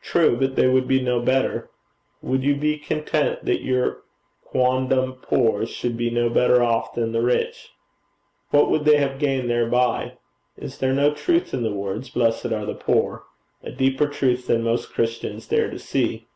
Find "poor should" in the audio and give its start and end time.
5.20-5.98